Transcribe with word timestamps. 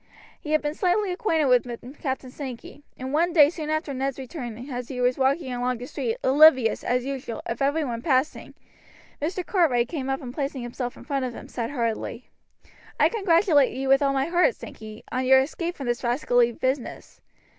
He 0.39 0.53
had 0.53 0.63
been 0.63 0.73
slightly 0.73 1.11
acquainted 1.11 1.45
with 1.45 1.99
Captain 2.01 2.31
Sankey; 2.31 2.81
and 2.97 3.13
one 3.13 3.33
day 3.33 3.51
soon 3.51 3.69
after 3.69 3.93
Ned's 3.93 4.17
return 4.17 4.57
as 4.67 4.87
he 4.87 4.99
was 4.99 5.15
walking 5.19 5.53
along 5.53 5.77
the 5.77 5.85
street 5.85 6.17
oblivious, 6.23 6.83
as 6.83 7.05
usual, 7.05 7.43
of 7.45 7.61
every 7.61 7.83
one 7.85 8.01
passing, 8.01 8.55
Mr. 9.21 9.45
Cartwright 9.45 9.87
came 9.89 10.09
up 10.09 10.19
and 10.23 10.33
placing 10.33 10.63
himself 10.63 10.97
in 10.97 11.03
front 11.03 11.25
of 11.25 11.35
him, 11.35 11.47
said 11.47 11.69
heartily: 11.69 12.31
"I 12.99 13.09
congratulate 13.09 13.77
you 13.77 13.89
with 13.89 14.01
all 14.01 14.11
my 14.11 14.25
heart, 14.25 14.55
Sankey, 14.55 15.03
on 15.11 15.23
your 15.27 15.39
escape 15.39 15.75
from 15.75 15.85
this 15.85 16.03
rascally 16.03 16.51
business. 16.51 17.21